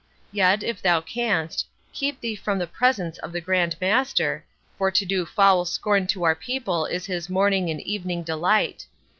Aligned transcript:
Yet, 0.31 0.63
if 0.63 0.81
thou 0.81 1.01
canst, 1.01 1.67
keep 1.93 2.19
thee 2.21 2.35
from 2.35 2.57
the 2.57 2.65
presence 2.65 3.19
of 3.19 3.31
the 3.31 3.39
Grand 3.39 3.79
Master, 3.79 4.43
for 4.75 4.89
to 4.89 5.05
do 5.05 5.27
foul 5.27 5.63
scorn 5.63 6.07
to 6.07 6.23
our 6.23 6.33
people 6.33 6.87
is 6.87 7.05
his 7.05 7.29
morning 7.29 7.69
and 7.69 7.79
evening 7.81 8.23
delight. 8.23 8.87